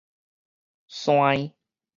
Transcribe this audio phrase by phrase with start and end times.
[0.95, 1.53] 檨